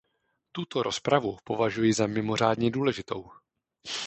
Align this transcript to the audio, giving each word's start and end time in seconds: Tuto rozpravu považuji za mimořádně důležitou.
Tuto 0.51 0.83
rozpravu 0.83 1.37
považuji 1.43 1.93
za 1.93 2.07
mimořádně 2.07 2.71
důležitou. 2.71 3.31